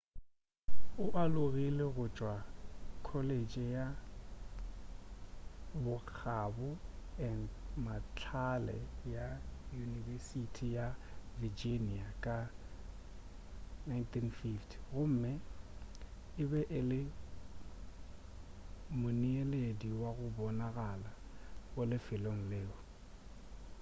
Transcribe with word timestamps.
o 1.03 1.05
alogile 1.21 1.85
go 1.95 2.05
tšwa 2.15 2.35
go 2.43 2.47
colleje 3.07 3.63
ya 3.77 3.87
bokgabo 5.83 6.69
& 7.37 7.85
mahlale 7.85 8.77
ya 9.15 9.25
yunibesiti 9.77 10.65
ya 10.77 10.85
virginia 11.39 12.07
ka 12.23 12.37
1950 13.89 14.75
gomme 14.91 15.31
e 16.41 16.43
be 16.49 16.61
e 16.79 16.81
le 16.89 17.01
moneeledi 18.99 19.89
wo 19.99 20.09
go 20.17 20.27
bonagala 20.37 21.11
go 21.73 21.81
lefelo 21.89 22.31
leo 22.51 22.75